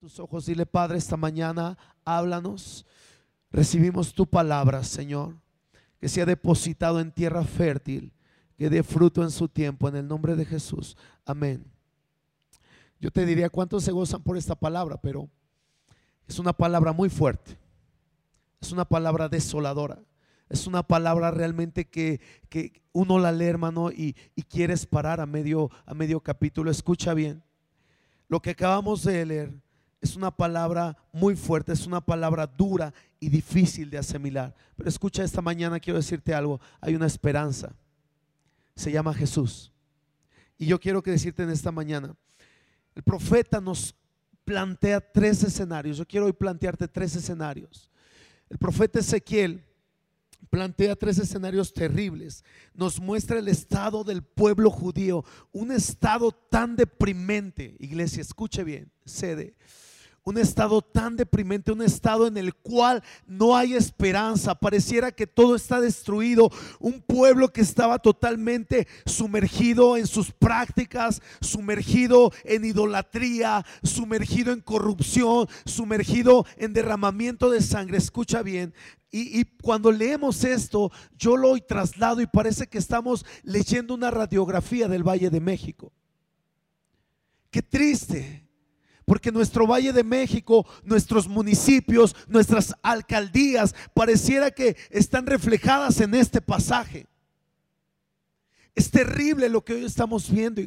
[0.00, 2.86] tus ojos, dile Padre, esta mañana háblanos.
[3.52, 5.36] Recibimos tu palabra, Señor,
[5.98, 8.10] que sea depositado en tierra fértil,
[8.56, 10.96] que dé fruto en su tiempo, en el nombre de Jesús.
[11.26, 11.66] Amén.
[12.98, 15.28] Yo te diría cuántos se gozan por esta palabra, pero
[16.26, 17.58] es una palabra muy fuerte.
[18.58, 19.98] Es una palabra desoladora.
[20.48, 25.26] Es una palabra realmente que, que uno la lee, hermano, y, y quieres parar a
[25.26, 26.70] medio, a medio capítulo.
[26.70, 27.42] Escucha bien.
[28.28, 29.60] Lo que acabamos de leer
[30.00, 34.54] es una palabra muy fuerte, es una palabra dura y difícil de asimilar.
[34.76, 37.74] Pero escucha, esta mañana quiero decirte algo, hay una esperanza.
[38.74, 39.70] Se llama Jesús.
[40.56, 42.14] Y yo quiero que decirte en esta mañana,
[42.94, 43.94] el profeta nos
[44.44, 45.98] plantea tres escenarios.
[45.98, 47.90] Yo quiero hoy plantearte tres escenarios.
[48.48, 49.62] El profeta Ezequiel
[50.48, 52.42] plantea tres escenarios terribles.
[52.72, 57.76] Nos muestra el estado del pueblo judío, un estado tan deprimente.
[57.78, 59.56] Iglesia, escuche bien, cede
[60.24, 65.54] un estado tan deprimente, un estado en el cual no hay esperanza, pareciera que todo
[65.54, 74.52] está destruido, un pueblo que estaba totalmente sumergido en sus prácticas, sumergido en idolatría, sumergido
[74.52, 77.98] en corrupción, sumergido en derramamiento de sangre.
[77.98, 78.74] Escucha bien,
[79.12, 85.02] y, cuando leemos esto, yo lo traslado y parece que estamos leyendo una radiografía del
[85.02, 85.92] Valle de México.
[87.50, 88.49] Qué triste
[89.10, 96.40] porque nuestro Valle de México, nuestros municipios, nuestras alcaldías, pareciera que están reflejadas en este
[96.40, 97.08] pasaje.
[98.72, 100.62] Es terrible lo que hoy estamos viendo.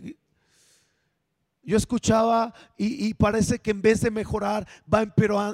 [1.65, 5.01] Yo escuchaba y, parece que en vez de mejorar va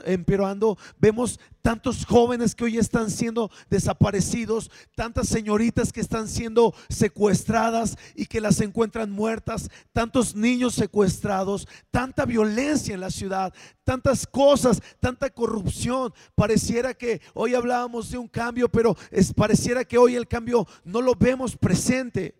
[0.06, 7.96] empeorando, Vemos tantos jóvenes que hoy están siendo desaparecidos, tantas señoritas que están siendo secuestradas
[8.16, 14.82] y que las encuentran muertas, tantos niños secuestrados, tanta violencia en la ciudad, tantas cosas,
[15.00, 16.12] tanta corrupción.
[16.34, 21.02] Pareciera que hoy hablábamos de un cambio, pero es, pareciera que hoy el cambio no
[21.02, 22.33] lo vemos presente.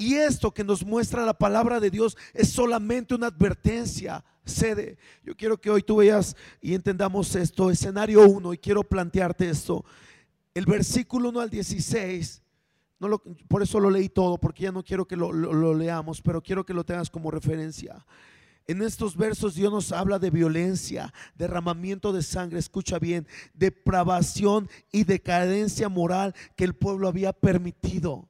[0.00, 4.24] Y esto que nos muestra la palabra de Dios es solamente una advertencia.
[4.44, 4.96] Sede.
[5.24, 7.68] Yo quiero que hoy tú veas y entendamos esto.
[7.68, 9.84] Escenario 1 y quiero plantearte esto.
[10.54, 12.42] El versículo 1 al 16.
[13.00, 16.22] No lo, por eso lo leí todo, porque ya no quiero que lo, lo leamos,
[16.22, 18.06] pero quiero que lo tengas como referencia.
[18.66, 25.04] En estos versos Dios nos habla de violencia, derramamiento de sangre, escucha bien, depravación y
[25.04, 28.28] decadencia moral que el pueblo había permitido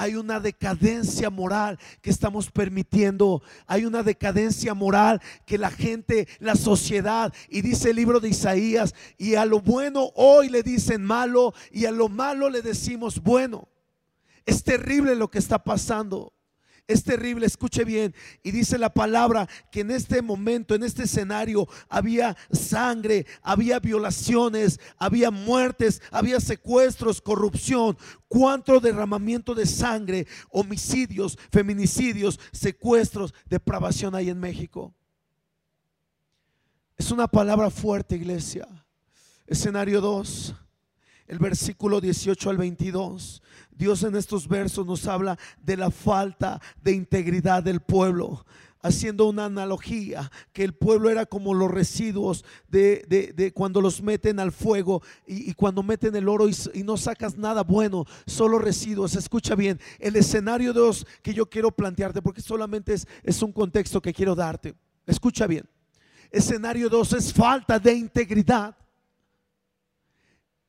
[0.00, 3.42] hay una decadencia moral que estamos permitiendo.
[3.66, 8.94] Hay una decadencia moral que la gente, la sociedad, y dice el libro de Isaías,
[9.18, 13.68] y a lo bueno hoy le dicen malo y a lo malo le decimos bueno.
[14.46, 16.32] Es terrible lo que está pasando.
[16.90, 18.12] Es terrible, escuche bien.
[18.42, 24.80] Y dice la palabra que en este momento, en este escenario, había sangre, había violaciones,
[24.98, 27.96] había muertes, había secuestros, corrupción.
[28.26, 34.92] Cuánto derramamiento de sangre, homicidios, feminicidios, secuestros, depravación hay en México.
[36.96, 38.66] Es una palabra fuerte, iglesia.
[39.46, 40.56] Escenario 2
[41.30, 43.40] el versículo 18 al 22.
[43.70, 48.44] Dios en estos versos nos habla de la falta de integridad del pueblo
[48.82, 54.50] haciendo una analogía, que el pueblo era como los residuos de, cuando los meten al
[54.50, 59.14] fuego y, cuando meten el oro y, no sacas nada bueno, solo residuos.
[59.14, 64.00] Escucha bien, el escenario 2 que yo quiero plantearte, porque solamente es, es un contexto
[64.00, 64.74] que quiero darte.
[65.06, 65.68] Escucha bien,
[66.30, 68.79] escenario 2 es falta de integridad.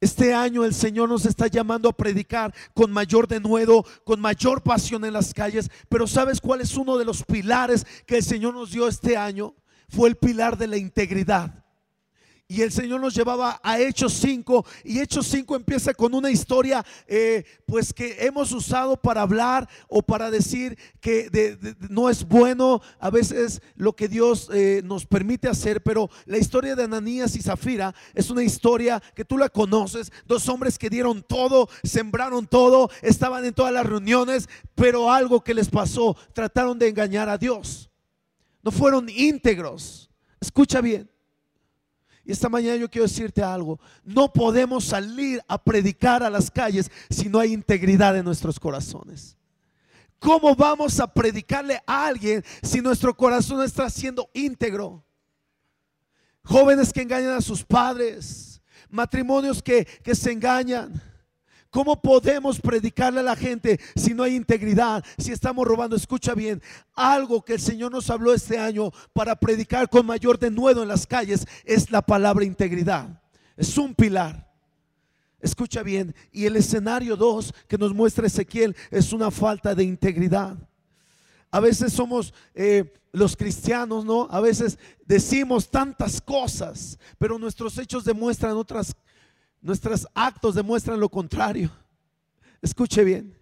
[0.01, 5.05] Este año el Señor nos está llamando a predicar con mayor denuedo, con mayor pasión
[5.05, 5.69] en las calles.
[5.89, 9.53] Pero ¿sabes cuál es uno de los pilares que el Señor nos dio este año?
[9.89, 11.63] Fue el pilar de la integridad.
[12.51, 16.85] Y el Señor nos llevaba a Hechos 5 y Hechos 5 empieza con una historia
[17.07, 21.57] eh, pues que hemos usado para hablar o para decir que
[21.89, 26.75] no es bueno a veces lo que Dios eh, nos permite hacer, pero la historia
[26.75, 31.23] de Ananías y Zafira es una historia que tú la conoces, dos hombres que dieron
[31.23, 36.89] todo, sembraron todo, estaban en todas las reuniones, pero algo que les pasó, trataron de
[36.89, 37.89] engañar a Dios,
[38.61, 40.09] no fueron íntegros,
[40.41, 41.09] escucha bien.
[42.23, 43.79] Y esta mañana yo quiero decirte algo.
[44.03, 49.37] No podemos salir a predicar a las calles si no hay integridad en nuestros corazones.
[50.19, 55.03] ¿Cómo vamos a predicarle a alguien si nuestro corazón está siendo íntegro?
[56.43, 61.01] Jóvenes que engañan a sus padres, matrimonios que, que se engañan,
[61.71, 65.95] ¿Cómo podemos predicarle a la gente si no hay integridad, si estamos robando?
[65.95, 66.61] Escucha bien,
[66.93, 71.07] algo que el Señor nos habló este año para predicar con mayor denuedo en las
[71.07, 73.21] calles es la palabra integridad.
[73.55, 74.51] Es un pilar.
[75.39, 80.57] Escucha bien, y el escenario 2 que nos muestra Ezequiel es una falta de integridad.
[81.49, 84.27] A veces somos eh, los cristianos, ¿no?
[84.29, 88.95] A veces decimos tantas cosas, pero nuestros hechos demuestran otras,
[89.61, 91.71] nuestros actos demuestran lo contrario.
[92.61, 93.35] Escuche bien,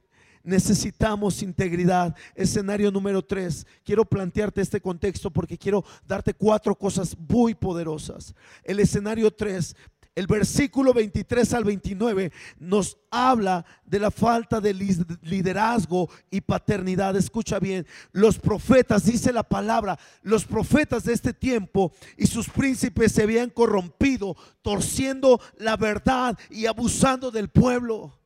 [0.44, 2.16] necesitamos integridad.
[2.36, 3.66] Escenario número 3.
[3.84, 8.34] Quiero plantearte este contexto porque quiero darte cuatro cosas muy poderosas.
[8.64, 9.76] El escenario 3
[10.20, 14.74] el versículo 23 al 29 nos habla de la falta de
[15.22, 17.16] liderazgo y paternidad.
[17.16, 23.14] Escucha bien, los profetas, dice la palabra, los profetas de este tiempo y sus príncipes
[23.14, 28.20] se habían corrompido, torciendo la verdad y abusando del pueblo.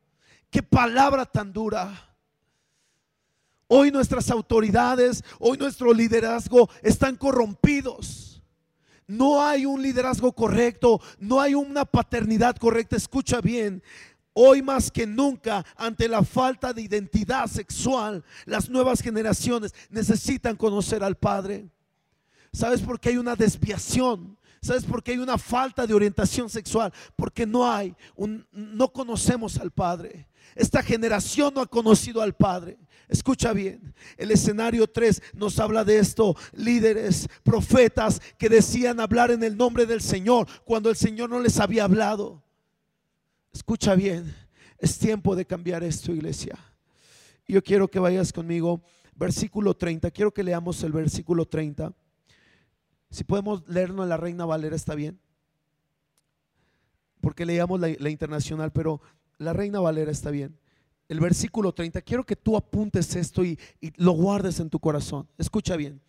[0.50, 2.16] Qué palabra tan dura.
[3.68, 8.32] Hoy nuestras autoridades, hoy nuestro liderazgo están corrompidos
[9.07, 12.95] no hay un liderazgo correcto, no hay una paternidad correcta.
[12.95, 13.81] Escucha bien,
[14.33, 21.03] hoy más que nunca, ante la falta de identidad sexual, las nuevas generaciones necesitan conocer
[21.03, 21.67] al Padre.
[22.51, 24.38] ¿Sabes por qué hay una desviación?
[24.63, 26.94] ¿Sabes por qué hay una falta de orientación sexual?
[27.18, 27.94] Porque no hay,
[28.54, 30.30] no conocemos al Padre.
[30.56, 32.77] Esta generación no ha conocido al Padre.
[33.10, 39.44] Escucha bien, el escenario 3 nos habla de esto, líderes, profetas que decían hablar en
[39.44, 42.42] el nombre del Señor cuando el Señor no les había hablado.
[43.51, 44.33] Escucha bien,
[44.77, 46.57] es tiempo de cambiar esto, iglesia.
[47.45, 48.81] Yo quiero que vayas conmigo,
[49.13, 51.94] versículo 30, quiero que leamos el versículo 30.
[53.13, 55.19] Si podemos leerlo en la Reina Valera, está bien.
[57.21, 59.00] Porque leíamos la, la internacional, pero
[59.38, 60.57] la Reina Valera está bien
[61.13, 63.57] el versículo 30, quiero que tú apuntes esto y,
[63.98, 65.27] lo guardes en tu corazón.
[65.38, 66.01] Escucha bien.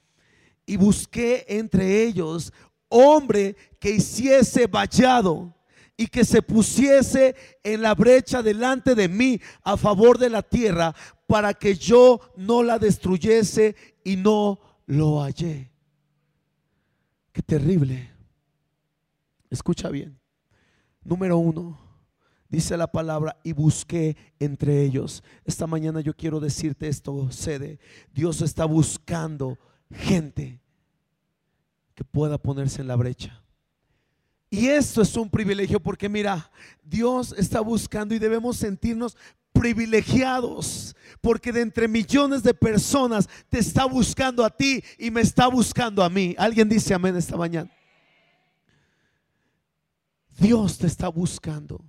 [0.67, 2.53] Y busqué entre ellos
[2.89, 5.55] hombre que hiciese vallado
[5.97, 10.95] y que se pusiese en la brecha delante de mí a favor de la tierra
[11.27, 15.71] para que yo no la destruyese y no lo hallé.
[17.35, 18.11] Qué terrible.
[19.51, 20.19] Escucha bien.
[21.03, 21.79] Número uno,
[22.55, 25.25] Dice la palabra, y busqué entre ellos.
[25.45, 27.81] Esta mañana yo quiero decirte esto, sede.
[28.13, 29.59] Dios está buscando
[29.91, 30.61] gente
[31.97, 33.43] que pueda ponerse en la brecha.
[34.51, 36.49] Y esto es un privilegio porque mira,
[36.85, 39.17] Dios está buscando y debemos sentirnos
[39.55, 45.47] privilegiados porque de entre millones de personas te está buscando a ti y me está
[45.47, 46.35] buscando a mí.
[46.37, 47.71] Alguien dice amén esta mañana.
[50.39, 51.83] Dios te está buscando.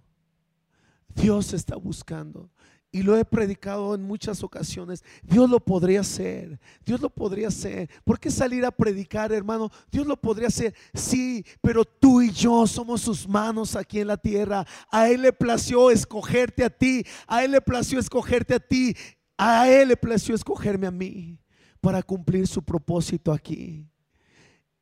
[1.10, 2.50] Dios está buscando.
[2.96, 5.04] Y lo he predicado en muchas ocasiones.
[5.22, 6.58] Dios lo podría hacer.
[6.86, 7.90] Dios lo podría hacer.
[8.06, 9.70] ¿Por qué salir a predicar, hermano?
[9.92, 10.74] Dios lo podría hacer.
[10.94, 14.66] Sí, pero tú y yo somos sus manos aquí en la tierra.
[14.90, 17.06] A Él le plació escogerte a ti.
[17.28, 18.96] A Él le plació escogerte a ti.
[19.38, 21.38] A Él le plació escogerme a mí
[21.82, 23.86] para cumplir su propósito aquí.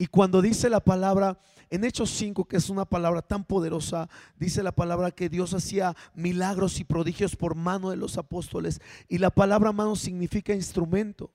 [0.03, 1.39] Y cuando dice la palabra
[1.69, 5.95] en Hechos 5, que es una palabra tan poderosa, dice la palabra que Dios hacía
[6.13, 8.81] milagros y prodigios por mano de los apóstoles.
[9.07, 11.31] Y la palabra mano significa instrumento.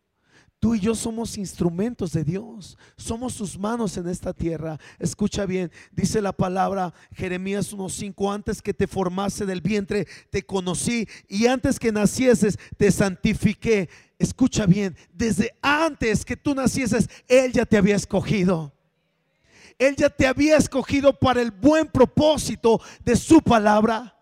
[0.60, 4.76] Tú y yo somos instrumentos de Dios, somos sus manos en esta tierra.
[4.98, 11.08] Escucha bien, dice la palabra Jeremías 1:5, antes que te formase del vientre, te conocí
[11.28, 13.88] y antes que nacieses, te santifiqué.
[14.18, 18.72] Escucha bien, desde antes que tú nacieses, Él ya te había escogido.
[19.78, 24.16] Él ya te había escogido para el buen propósito de su palabra.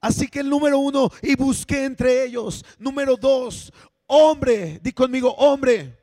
[0.00, 2.64] Así que el número uno, y busqué entre ellos.
[2.78, 3.72] Número dos,
[4.06, 5.96] hombre, di conmigo, hombre.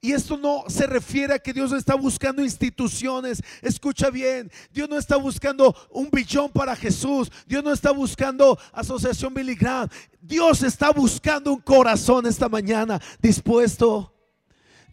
[0.00, 3.42] Y esto no se refiere a que Dios está buscando instituciones.
[3.62, 7.30] Escucha bien, Dios no está buscando un billón para Jesús.
[7.46, 9.88] Dios no está buscando asociación Billy Graham.
[10.20, 14.12] Dios está buscando un corazón esta mañana dispuesto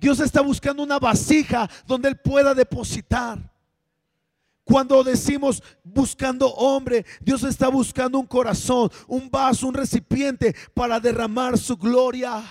[0.03, 3.39] Dios está buscando una vasija donde Él pueda depositar.
[4.63, 11.57] Cuando decimos buscando hombre, Dios está buscando un corazón, un vaso, un recipiente para derramar
[11.57, 12.41] su gloria.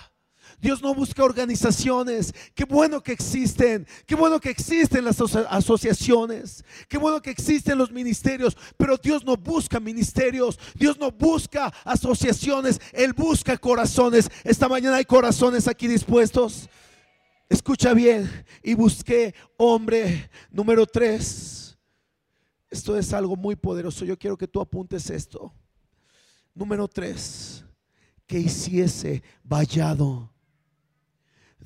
[0.60, 2.32] Dios no busca organizaciones.
[2.54, 3.86] Qué bueno que existen.
[4.06, 6.64] Qué bueno que existen las asociaciones.
[6.88, 8.56] Qué bueno que existen los ministerios.
[8.76, 10.60] Pero Dios no busca ministerios.
[10.76, 12.80] Dios no busca asociaciones.
[12.92, 14.30] Él busca corazones.
[14.44, 16.68] Esta mañana hay corazones aquí dispuestos.
[17.48, 18.30] Escucha bien,
[18.62, 21.61] y busqué hombre número tres.
[22.72, 24.06] Esto es algo muy poderoso.
[24.06, 25.52] Yo quiero que tú apuntes esto.
[26.54, 27.66] Número tres,
[28.26, 30.32] que hiciese vallado.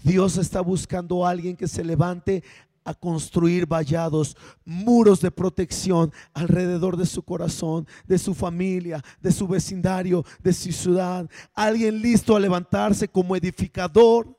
[0.02, 2.42] Dios está buscando a alguien que se levante
[2.84, 9.46] a construir vallados, muros de protección alrededor de su corazón, de su familia, de su
[9.46, 11.30] vecindario, de su ciudad.
[11.54, 14.36] Alguien listo a levantarse como edificador,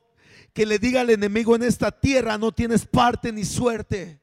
[0.52, 4.20] que le diga al enemigo en esta tierra, no tienes parte ni suerte.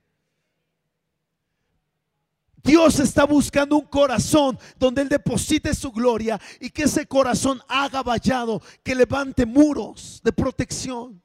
[2.66, 8.02] Dios está buscando un corazón donde Él deposite su gloria y que ese corazón haga
[8.02, 11.22] vallado, que levante muros de protección.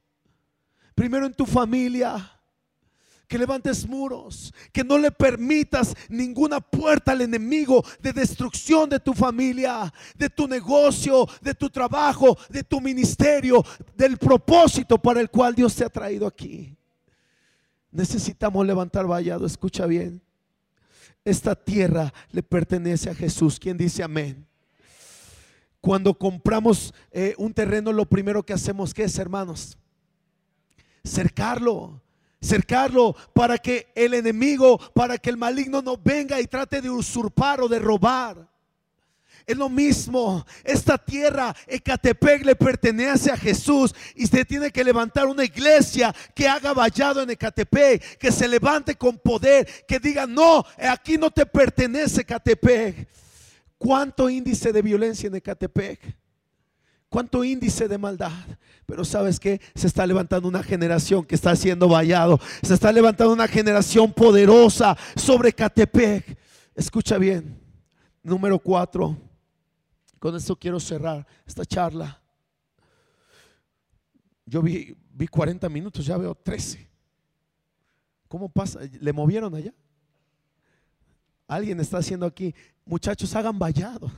[0.94, 2.30] Primero en tu familia,
[3.26, 9.14] que levantes muros, que no le permitas ninguna puerta al enemigo de destrucción de tu
[9.14, 13.64] familia, de tu negocio, de tu trabajo, de tu ministerio,
[13.96, 16.76] del propósito para el cual Dios te ha traído aquí.
[17.92, 20.20] Necesitamos levantar vallado, escucha bien.
[21.24, 23.58] Esta tierra le pertenece a Jesús.
[23.58, 24.46] ¿Quién dice amén?
[25.80, 29.78] Cuando compramos eh, un terreno, lo primero que hacemos, ¿qué es, hermanos?
[31.04, 32.02] Cercarlo.
[32.42, 37.60] Cercarlo para que el enemigo, para que el maligno no venga y trate de usurpar
[37.60, 38.49] o de robar.
[39.50, 40.46] Es lo mismo.
[40.62, 43.92] Esta tierra, Ecatepec, le pertenece a Jesús.
[44.14, 48.16] Y se tiene que levantar una iglesia que haga vallado en Ecatepec.
[48.16, 49.68] Que se levante con poder.
[49.88, 53.08] Que diga, no, aquí no te pertenece Ecatepec.
[53.76, 55.98] ¿Cuánto índice de violencia en Ecatepec?
[57.08, 58.30] ¿Cuánto índice de maldad?
[58.86, 62.38] Pero sabes que se está levantando una generación que está siendo vallado.
[62.62, 66.38] Se está levantando una generación poderosa sobre Catepec.
[66.76, 67.58] Escucha bien.
[68.22, 69.29] Número cuatro.
[70.20, 72.22] Con esto quiero cerrar esta charla.
[74.44, 76.88] Yo vi, vi 40 minutos, ya veo 13.
[78.28, 78.80] ¿Cómo pasa?
[79.00, 79.74] ¿Le movieron allá?
[81.48, 84.12] Alguien está haciendo aquí, muchachos, hagan vallado.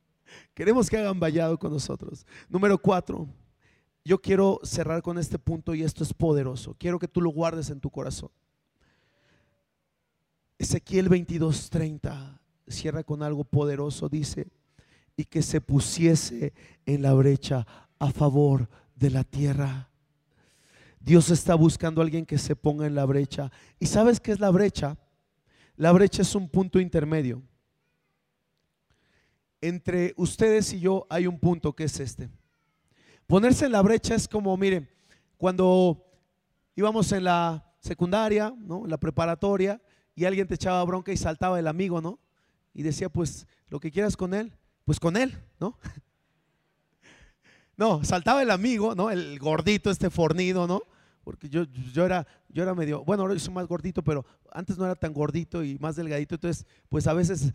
[0.54, 2.24] Queremos que hagan vallado con nosotros.
[2.48, 3.28] Número cuatro,
[4.04, 6.76] yo quiero cerrar con este punto y esto es poderoso.
[6.78, 8.30] Quiero que tú lo guardes en tu corazón.
[10.56, 14.46] Ezequiel 22:30 cierra con algo poderoso, dice,
[15.18, 16.54] y que se pusiese
[16.86, 17.66] en la brecha
[17.98, 19.90] a favor de la tierra.
[21.00, 23.50] Dios está buscando a alguien que se ponga en la brecha.
[23.80, 24.96] ¿Y sabes qué es la brecha?
[25.74, 27.42] La brecha es un punto intermedio.
[29.60, 32.30] Entre ustedes y yo hay un punto que es este.
[33.26, 34.88] Ponerse en la brecha es como, miren,
[35.36, 36.06] cuando
[36.76, 38.84] íbamos en la secundaria, ¿no?
[38.84, 39.82] En la preparatoria,
[40.14, 42.20] y alguien te echaba bronca y saltaba el amigo, ¿no?
[42.72, 44.52] Y decía, pues, lo que quieras con él,
[44.88, 45.76] pues con él, ¿no?
[47.76, 49.08] No, saltaba el amigo, ¿no?
[49.08, 50.82] El gordito, este fornido, ¿no?
[51.22, 54.86] Porque yo, yo, era, yo era medio, bueno, ahora soy más gordito, pero antes no
[54.86, 57.52] era tan gordito y más delgadito, entonces pues a veces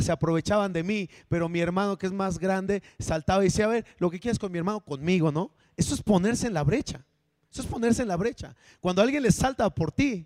[0.00, 3.68] se aprovechaban de mí, pero mi hermano que es más grande saltaba y decía, a
[3.68, 5.50] ver, lo que quieres con mi hermano, conmigo, ¿no?
[5.76, 7.04] Eso es ponerse en la brecha,
[7.50, 8.54] eso es ponerse en la brecha.
[8.80, 10.24] Cuando alguien le salta por ti,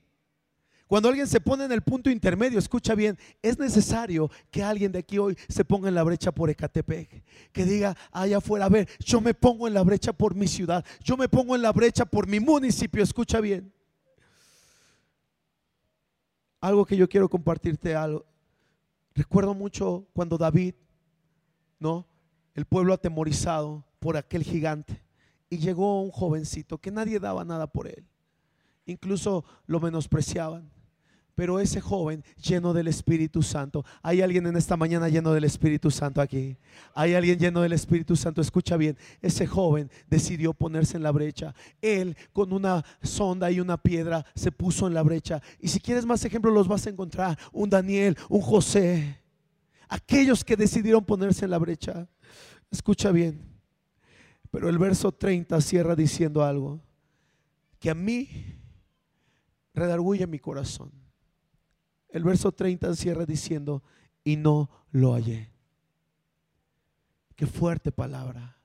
[0.90, 4.98] cuando alguien se pone en el punto intermedio, escucha bien, es necesario que alguien de
[4.98, 7.22] aquí hoy se ponga en la brecha por Ecatepec.
[7.52, 10.84] Que diga allá afuera, a ver, yo me pongo en la brecha por mi ciudad,
[11.04, 13.72] yo me pongo en la brecha por mi municipio, escucha bien.
[16.60, 18.26] Algo que yo quiero compartirte algo.
[19.14, 20.74] Recuerdo mucho cuando David,
[21.78, 22.04] ¿no?
[22.52, 25.00] El pueblo atemorizado por aquel gigante.
[25.50, 28.04] Y llegó un jovencito que nadie daba nada por él.
[28.86, 30.79] Incluso lo menospreciaban.
[31.40, 35.90] Pero ese joven lleno del Espíritu Santo, hay alguien en esta mañana lleno del Espíritu
[35.90, 36.58] Santo aquí.
[36.92, 38.98] Hay alguien lleno del Espíritu Santo, escucha bien.
[39.22, 41.54] Ese joven decidió ponerse en la brecha.
[41.80, 45.40] Él con una sonda y una piedra se puso en la brecha.
[45.58, 47.38] Y si quieres más ejemplos los vas a encontrar.
[47.52, 49.18] Un Daniel, un José.
[49.88, 52.06] Aquellos que decidieron ponerse en la brecha.
[52.70, 53.40] Escucha bien.
[54.50, 56.82] Pero el verso 30 cierra diciendo algo.
[57.78, 58.28] Que a mí
[59.72, 61.00] redarguye mi corazón
[62.12, 63.82] el verso 30 cierra diciendo,
[64.24, 65.50] y no lo hallé.
[67.36, 68.56] Qué fuerte palabra.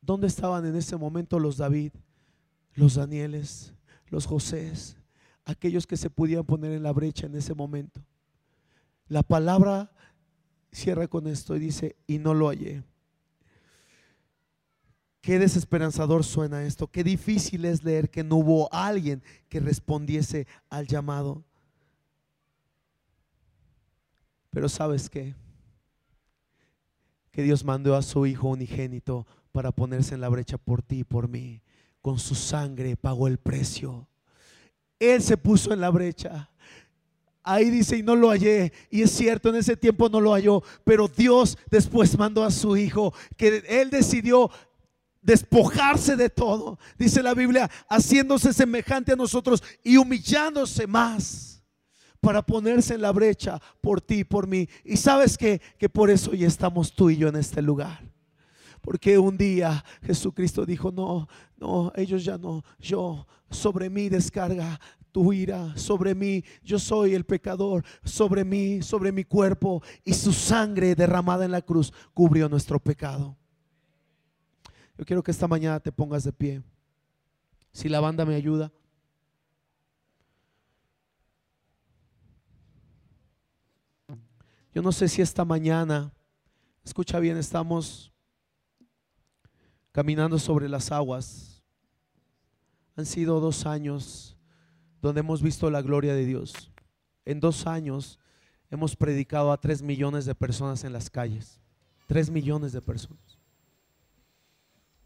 [0.00, 1.92] ¿Dónde estaban en ese momento los David,
[2.74, 3.74] los Danieles,
[4.06, 4.96] los Josés,
[5.44, 8.00] aquellos que se podían poner en la brecha en ese momento?
[9.08, 9.92] La palabra
[10.72, 12.82] cierra con esto y dice, y no lo hallé.
[15.20, 20.86] Qué desesperanzador suena esto, qué difícil es leer que no hubo alguien que respondiese al
[20.86, 21.44] llamado.
[24.56, 25.34] Pero sabes qué?
[27.30, 31.04] Que Dios mandó a su Hijo unigénito para ponerse en la brecha por ti y
[31.04, 31.60] por mí.
[32.00, 34.08] Con su sangre pagó el precio.
[34.98, 36.48] Él se puso en la brecha.
[37.42, 38.72] Ahí dice, y no lo hallé.
[38.88, 40.62] Y es cierto, en ese tiempo no lo halló.
[40.84, 44.50] Pero Dios después mandó a su Hijo, que Él decidió
[45.20, 46.78] despojarse de todo.
[46.96, 51.55] Dice la Biblia, haciéndose semejante a nosotros y humillándose más
[52.26, 54.68] para ponerse en la brecha por ti y por mí.
[54.82, 58.02] Y sabes que, que por eso hoy estamos tú y yo en este lugar.
[58.80, 64.80] Porque un día Jesucristo dijo, no, no, ellos ya no, yo sobre mí descarga
[65.12, 70.32] tu ira, sobre mí, yo soy el pecador, sobre mí, sobre mi cuerpo, y su
[70.32, 73.36] sangre derramada en la cruz cubrió nuestro pecado.
[74.98, 76.60] Yo quiero que esta mañana te pongas de pie.
[77.70, 78.72] Si la banda me ayuda.
[84.76, 86.12] Yo no sé si esta mañana,
[86.84, 88.12] escucha bien, estamos
[89.90, 91.62] caminando sobre las aguas.
[92.94, 94.36] Han sido dos años
[95.00, 96.70] donde hemos visto la gloria de Dios.
[97.24, 98.18] En dos años
[98.68, 101.58] hemos predicado a tres millones de personas en las calles.
[102.06, 103.38] Tres millones de personas.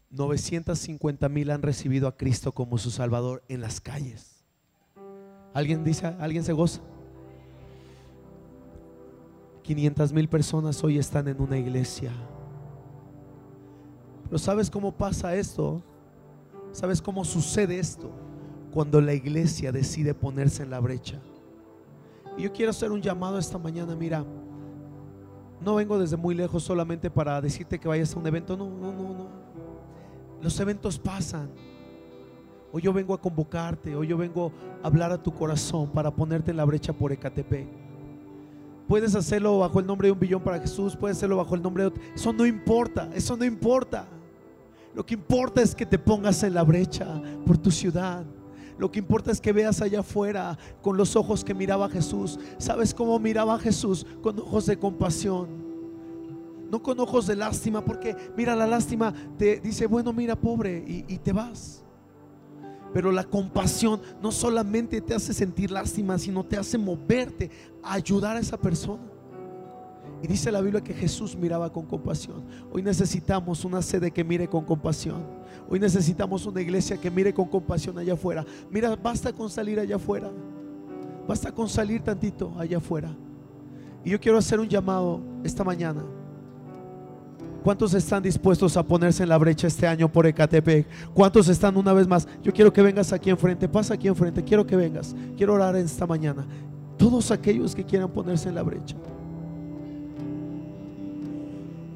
[0.09, 4.43] 950 mil han recibido a Cristo como su Salvador en las calles.
[5.53, 6.81] ¿Alguien dice, alguien se goza?
[9.75, 12.11] 500 mil personas hoy están en una iglesia.
[14.25, 15.81] Pero ¿sabes cómo pasa esto?
[16.73, 18.11] ¿Sabes cómo sucede esto?
[18.73, 21.21] Cuando la iglesia decide ponerse en la brecha.
[22.37, 24.25] Y yo quiero hacer un llamado esta mañana, mira,
[25.61, 28.91] no vengo desde muy lejos solamente para decirte que vayas a un evento, no, no,
[28.91, 29.29] no, no.
[30.41, 31.49] Los eventos pasan.
[32.73, 34.51] Hoy yo vengo a convocarte, hoy yo vengo
[34.83, 37.80] a hablar a tu corazón para ponerte en la brecha por Ecatepec.
[38.91, 41.83] Puedes hacerlo bajo el nombre de un billón para Jesús, puedes hacerlo bajo el nombre
[41.83, 42.03] de otro.
[42.13, 44.05] Eso no importa, eso no importa.
[44.93, 47.07] Lo que importa es que te pongas en la brecha
[47.45, 48.25] por tu ciudad.
[48.77, 52.37] Lo que importa es que veas allá afuera con los ojos que miraba Jesús.
[52.57, 54.05] ¿Sabes cómo miraba Jesús?
[54.21, 55.47] Con ojos de compasión.
[56.69, 61.05] No con ojos de lástima, porque mira, la lástima te dice, bueno, mira, pobre, y,
[61.07, 61.81] y te vas.
[62.93, 67.49] Pero la compasión no solamente te hace sentir lástima, sino te hace moverte
[67.81, 69.03] a ayudar a esa persona.
[70.23, 72.43] Y dice la Biblia que Jesús miraba con compasión.
[72.71, 75.23] Hoy necesitamos una sede que mire con compasión.
[75.67, 78.45] Hoy necesitamos una iglesia que mire con compasión allá afuera.
[78.69, 80.29] Mira, basta con salir allá afuera.
[81.27, 83.15] Basta con salir tantito allá afuera.
[84.03, 86.03] Y yo quiero hacer un llamado esta mañana.
[87.63, 90.87] ¿Cuántos están dispuestos a ponerse en la brecha este año por Ecatepec?
[91.13, 92.27] ¿Cuántos están una vez más?
[92.41, 93.69] Yo quiero que vengas aquí enfrente.
[93.69, 94.43] Pasa aquí enfrente.
[94.43, 95.15] Quiero que vengas.
[95.37, 96.45] Quiero orar esta mañana.
[96.97, 98.95] Todos aquellos que quieran ponerse en la brecha.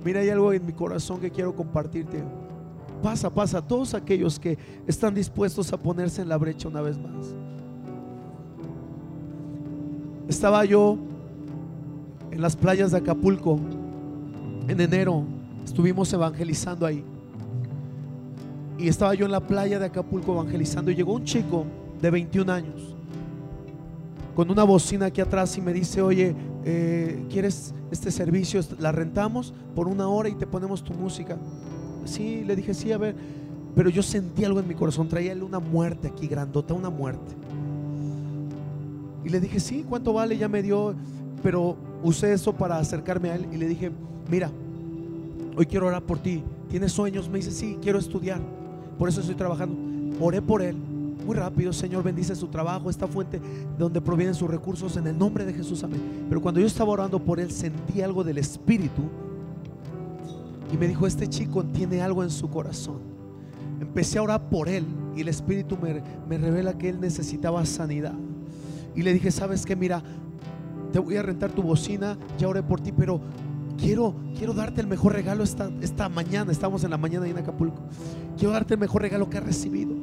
[0.04, 2.24] Mira, hay algo en mi corazón que quiero compartirte.
[3.02, 7.34] Pasa, pasa, todos aquellos que están dispuestos a ponerse en la brecha una vez más.
[10.28, 10.98] Estaba yo
[12.30, 13.60] en las playas de Acapulco
[14.68, 15.24] en enero,
[15.66, 17.04] estuvimos evangelizando ahí.
[18.78, 21.66] Y estaba yo en la playa de Acapulco evangelizando y llegó un chico
[22.02, 22.96] de 21 años
[24.36, 28.60] con una bocina aquí atrás y me dice, oye, eh, ¿quieres este servicio?
[28.80, 31.38] La rentamos por una hora y te ponemos tu música.
[32.04, 33.16] Sí, le dije, sí, a ver.
[33.76, 37.34] Pero yo sentí algo en mi corazón, traía una muerte aquí, grandota, una muerte.
[39.24, 40.38] Y le dije, sí, ¿cuánto vale?
[40.38, 40.94] Ya me dio,
[41.42, 43.92] pero usé eso para acercarme a él y le dije,
[44.30, 44.52] mira,
[45.56, 46.44] hoy quiero orar por ti.
[46.70, 47.30] ¿Tienes sueños?
[47.30, 48.42] Me dice, sí, quiero estudiar.
[48.98, 49.76] Por eso estoy trabajando.
[50.20, 50.76] Oré por él
[51.26, 53.42] muy rápido, Señor, bendice su trabajo, esta fuente
[53.80, 56.26] donde provienen sus recursos en el nombre de Jesús, amén.
[56.30, 59.02] Pero cuando yo estaba orando por él, sentí algo del Espíritu
[60.72, 63.00] y me dijo, este chico tiene algo en su corazón.
[63.82, 68.14] Empecé a orar por él y el Espíritu me, me revela que él necesitaba sanidad.
[68.96, 69.76] Y le dije, ¿sabes qué?
[69.76, 70.04] Mira,
[70.92, 73.20] te voy a rentar tu bocina, ya oré por ti, pero
[73.78, 76.52] quiero, quiero darte el mejor regalo esta, esta mañana.
[76.52, 77.82] Estamos en la mañana ahí en Acapulco.
[78.38, 79.96] Quiero darte el mejor regalo que has recibido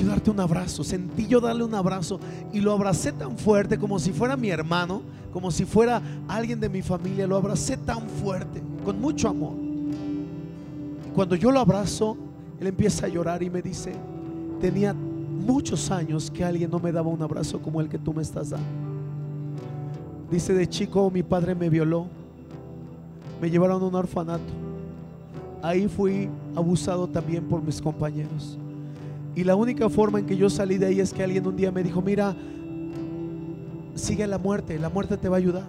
[0.00, 0.82] quiero darte un abrazo.
[0.82, 2.18] Sentí yo darle un abrazo
[2.52, 6.70] y lo abracé tan fuerte como si fuera mi hermano, como si fuera alguien de
[6.70, 7.26] mi familia.
[7.26, 9.52] Lo abracé tan fuerte, con mucho amor.
[11.14, 12.16] Cuando yo lo abrazo,
[12.58, 13.92] él empieza a llorar y me dice,
[14.60, 18.22] tenía muchos años que alguien no me daba un abrazo como el que tú me
[18.22, 18.66] estás dando.
[20.30, 22.06] Dice, de chico mi padre me violó,
[23.40, 24.52] me llevaron a un orfanato.
[25.62, 28.58] Ahí fui abusado también por mis compañeros.
[29.34, 31.70] Y la única forma en que yo salí de ahí es que alguien un día
[31.70, 32.34] me dijo, mira,
[33.94, 35.64] sigue la muerte, la muerte te va a ayudar.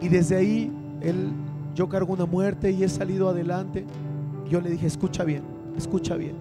[0.00, 1.30] Y desde ahí, él,
[1.74, 3.84] yo cargo una muerte y he salido adelante.
[4.48, 5.42] Yo le dije, escucha bien,
[5.76, 6.36] escucha bien.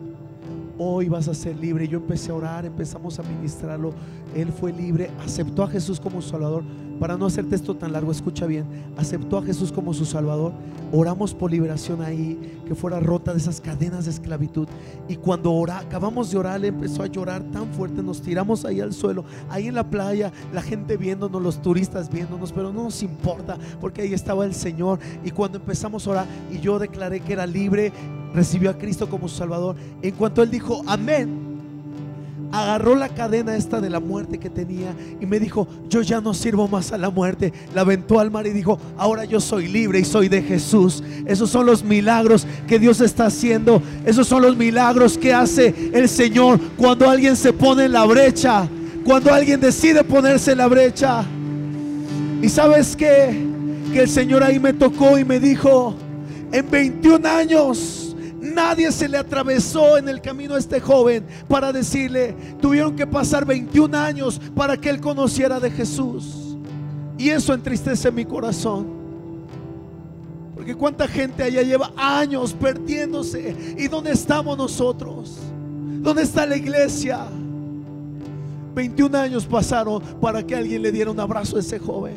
[0.77, 1.87] hoy vas a ser libre.
[1.87, 3.93] Yo empecé a orar, empezamos a ministrarlo.
[4.35, 6.63] Él fue libre, aceptó a Jesús como Salvador.
[6.99, 8.65] Para no hacerte esto tan largo, escucha bien,
[8.97, 10.53] aceptó a Jesús como su Salvador.
[10.93, 14.67] Oramos por liberación ahí, que fuera rota de esas cadenas de esclavitud.
[15.09, 18.79] Y cuando ora, acabamos de orar, él empezó a llorar tan fuerte, nos tiramos ahí
[18.79, 23.03] al suelo, ahí en la playa, la gente viéndonos, los turistas viéndonos, pero no nos
[23.03, 24.99] importa, porque ahí estaba el Señor.
[25.23, 27.91] Y cuando empezamos a orar y yo declaré que era libre,
[28.33, 29.75] recibió a Cristo como su Salvador.
[30.01, 31.44] En cuanto él dijo, amén,
[32.55, 36.33] agarró la cadena esta de la muerte que tenía y me dijo, yo ya no
[36.33, 37.51] sirvo más a la muerte.
[37.73, 41.03] La aventó al mar y dijo, ahora yo soy libre y soy de Jesús.
[41.25, 43.81] Esos son los milagros que Dios está haciendo.
[44.05, 48.67] Esos son los milagros que hace el Señor cuando alguien se pone en la brecha.
[49.03, 51.23] Cuando alguien decide ponerse en la brecha.
[52.41, 53.47] Y sabes que,
[53.91, 55.95] que el Señor ahí me tocó y me dijo,
[56.51, 58.04] en 21 años
[58.55, 63.45] Nadie se le atravesó en el camino a este joven para decirle, tuvieron que pasar
[63.45, 66.55] 21 años para que él conociera de Jesús.
[67.17, 68.87] Y eso entristece mi corazón.
[70.55, 73.75] Porque cuánta gente allá lleva años perdiéndose.
[73.77, 75.37] ¿Y dónde estamos nosotros?
[76.01, 77.25] ¿Dónde está la iglesia?
[78.73, 82.15] 21 años pasaron para que alguien le diera un abrazo a ese joven.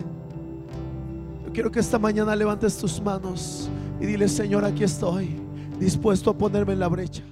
[1.46, 3.68] Yo quiero que esta mañana levantes tus manos
[4.01, 5.47] y dile, Señor, aquí estoy
[5.79, 7.23] dispuesto a ponerme en la brecha.